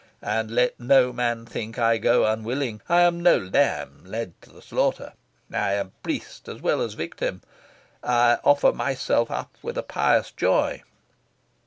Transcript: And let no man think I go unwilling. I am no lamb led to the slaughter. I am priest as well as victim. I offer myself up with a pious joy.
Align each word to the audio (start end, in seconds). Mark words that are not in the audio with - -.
And 0.23 0.49
let 0.49 0.79
no 0.79 1.13
man 1.13 1.45
think 1.45 1.77
I 1.77 1.99
go 1.99 2.25
unwilling. 2.25 2.81
I 2.89 3.01
am 3.01 3.21
no 3.21 3.37
lamb 3.37 4.03
led 4.03 4.33
to 4.41 4.49
the 4.51 4.59
slaughter. 4.63 5.13
I 5.53 5.73
am 5.73 5.91
priest 6.01 6.47
as 6.47 6.59
well 6.59 6.81
as 6.81 6.95
victim. 6.95 7.43
I 8.03 8.39
offer 8.43 8.71
myself 8.73 9.29
up 9.29 9.55
with 9.61 9.77
a 9.77 9.83
pious 9.83 10.31
joy. 10.31 10.81